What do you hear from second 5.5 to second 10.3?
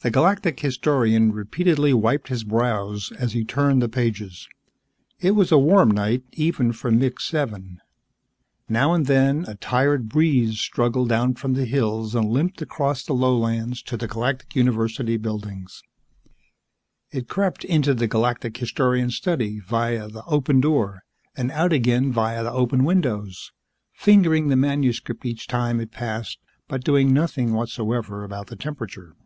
a warm night, even for Mixxx Seven. Now and then, a tired